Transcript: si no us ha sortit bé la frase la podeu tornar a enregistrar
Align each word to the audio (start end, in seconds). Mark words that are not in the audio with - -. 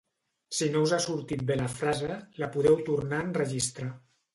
si 0.59 0.69
no 0.75 0.81
us 0.85 0.93
ha 0.97 0.99
sortit 1.05 1.45
bé 1.51 1.59
la 1.61 1.69
frase 1.75 2.19
la 2.43 2.51
podeu 2.59 2.83
tornar 2.93 3.23
a 3.25 3.33
enregistrar 3.33 3.97